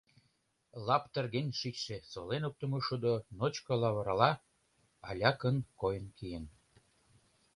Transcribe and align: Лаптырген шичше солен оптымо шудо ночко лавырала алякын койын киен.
Лаптырген 0.87 1.47
шичше 1.59 1.97
солен 2.11 2.43
оптымо 2.49 2.79
шудо 2.87 3.13
ночко 3.39 3.73
лавырала 3.81 4.31
алякын 5.09 5.57
койын 5.81 6.07
киен. 6.17 6.45